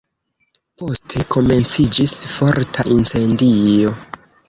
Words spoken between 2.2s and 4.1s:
forta incendio.